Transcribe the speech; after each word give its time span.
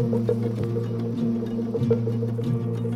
Thank 0.00 0.30
you. 2.84 2.89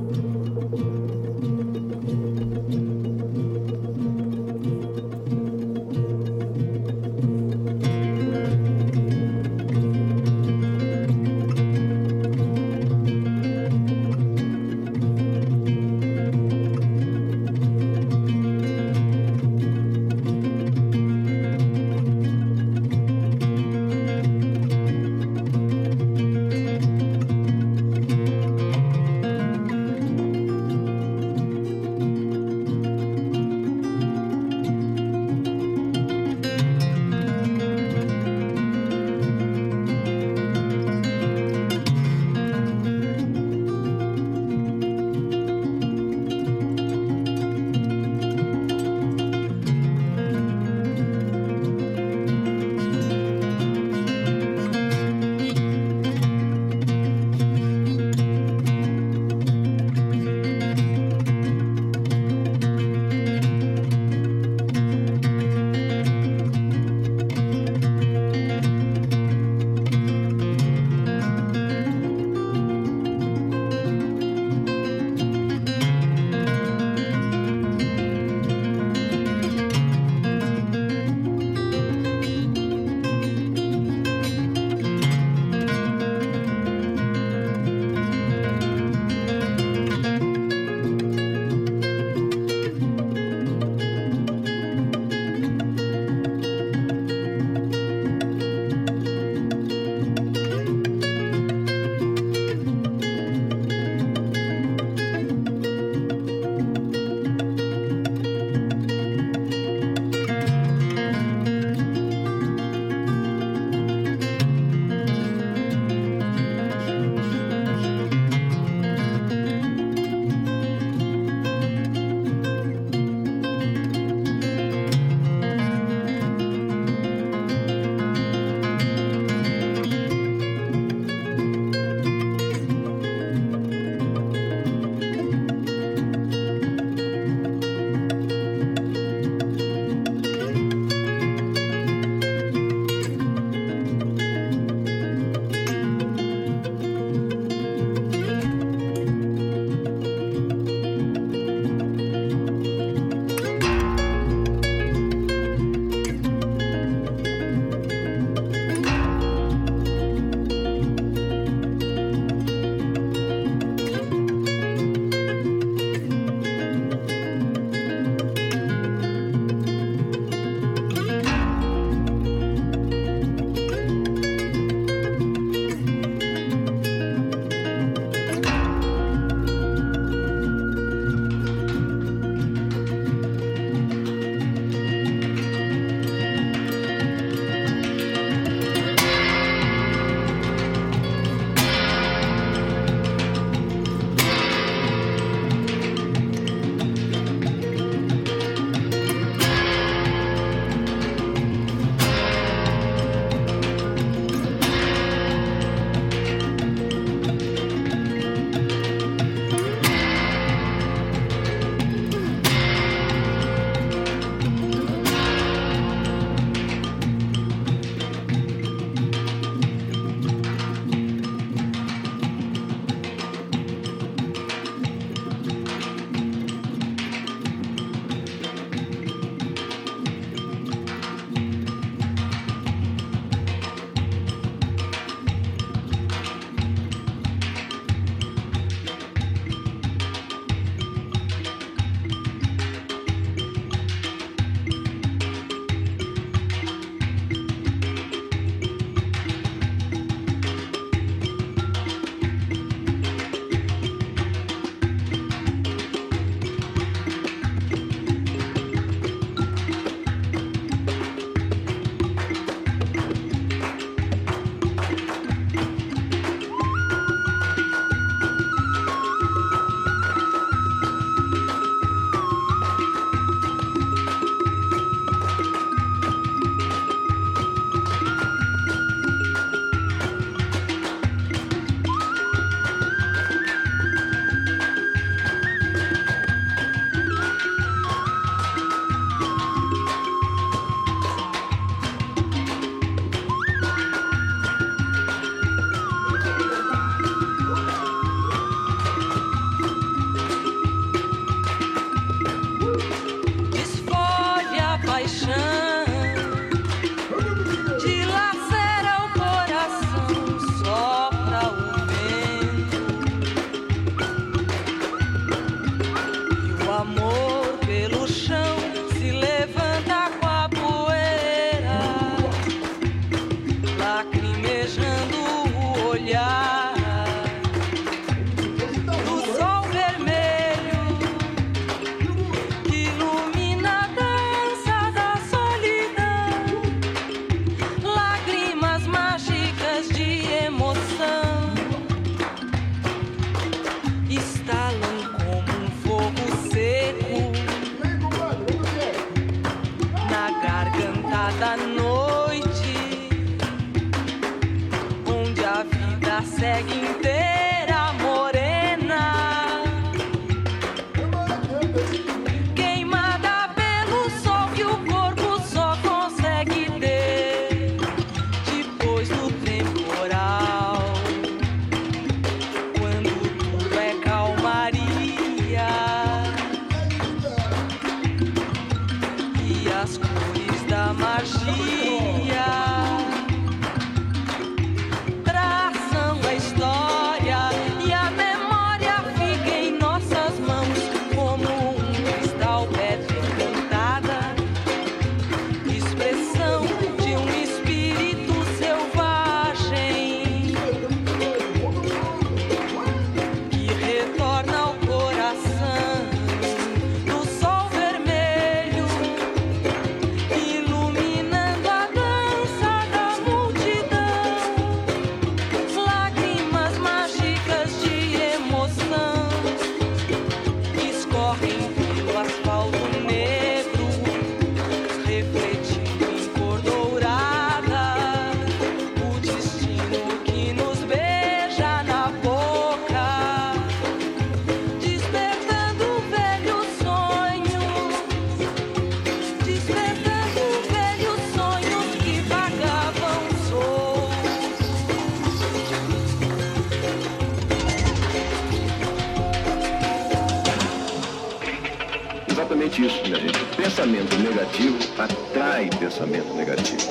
Exatamente 452.75 452.83
isso, 452.83 453.03
minha 453.05 453.20
gente. 453.20 453.39
Pensamento 453.57 454.16
negativo 454.18 454.79
atrai 454.99 455.70
pensamento 455.79 456.35
negativo. 456.35 456.83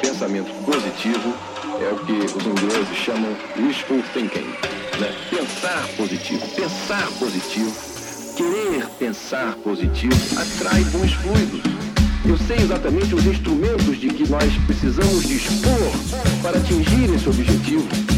Pensamento 0.00 0.52
positivo 0.64 1.34
é 1.80 1.92
o 1.92 1.98
que 2.06 2.12
os 2.12 2.46
ingleses 2.46 2.96
chamam 2.96 3.36
wishful 3.56 4.02
thinking. 4.12 4.46
Né? 5.00 5.14
Pensar 5.30 5.88
positivo, 5.96 6.46
pensar 6.54 7.08
positivo, 7.18 7.74
querer 8.36 8.86
pensar 8.98 9.54
positivo 9.56 10.14
atrai 10.38 10.82
bons 10.84 11.12
fluidos. 11.14 11.62
Eu 12.24 12.36
sei 12.36 12.58
exatamente 12.58 13.14
os 13.14 13.24
instrumentos 13.26 13.98
de 13.98 14.08
que 14.08 14.28
nós 14.28 14.52
precisamos 14.66 15.26
dispor 15.26 15.92
para 16.42 16.58
atingir 16.58 17.14
esse 17.14 17.28
objetivo. 17.28 18.17